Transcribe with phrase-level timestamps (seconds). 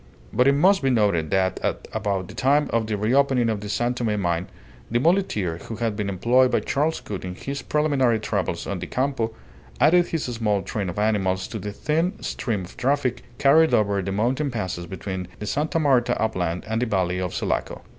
[0.33, 3.59] But it must be noted that at about the time of the re opening of
[3.61, 4.47] the San Tome mine
[4.89, 8.87] the muleteer who had been employed by Charles Gould in his preliminary travels on the
[8.87, 9.31] Campo
[9.79, 14.11] added his small train of animals to the thin stream of traffic carried over the
[14.11, 15.77] mountain passes between the Sta.
[15.77, 17.83] Marta upland and the Valley of Sulaco.